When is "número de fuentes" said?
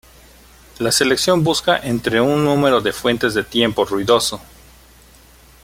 2.43-3.35